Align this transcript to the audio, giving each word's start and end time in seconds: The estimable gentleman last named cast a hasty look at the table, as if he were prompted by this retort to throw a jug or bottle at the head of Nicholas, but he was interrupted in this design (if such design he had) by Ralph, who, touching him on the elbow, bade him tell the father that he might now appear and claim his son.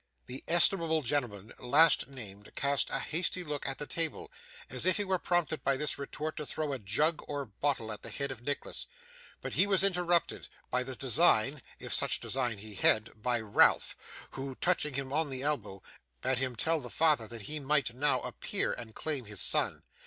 The 0.25 0.43
estimable 0.47 1.03
gentleman 1.03 1.53
last 1.59 2.07
named 2.07 2.55
cast 2.55 2.89
a 2.89 2.97
hasty 2.97 3.43
look 3.43 3.67
at 3.67 3.77
the 3.77 3.85
table, 3.85 4.31
as 4.67 4.87
if 4.87 4.97
he 4.97 5.03
were 5.03 5.19
prompted 5.19 5.63
by 5.63 5.77
this 5.77 5.99
retort 5.99 6.37
to 6.37 6.45
throw 6.47 6.73
a 6.73 6.79
jug 6.79 7.23
or 7.27 7.45
bottle 7.45 7.91
at 7.91 8.01
the 8.01 8.09
head 8.09 8.31
of 8.31 8.41
Nicholas, 8.41 8.87
but 9.43 9.53
he 9.53 9.67
was 9.67 9.83
interrupted 9.83 10.47
in 10.73 10.85
this 10.87 10.95
design 10.95 11.61
(if 11.77 11.93
such 11.93 12.19
design 12.19 12.57
he 12.57 12.73
had) 12.73 13.21
by 13.21 13.39
Ralph, 13.39 13.95
who, 14.31 14.55
touching 14.55 14.95
him 14.95 15.13
on 15.13 15.29
the 15.29 15.43
elbow, 15.43 15.83
bade 16.23 16.39
him 16.39 16.55
tell 16.55 16.79
the 16.81 16.89
father 16.89 17.27
that 17.27 17.43
he 17.43 17.59
might 17.59 17.93
now 17.93 18.21
appear 18.21 18.73
and 18.73 18.95
claim 18.95 19.25
his 19.25 19.39
son. 19.39 19.83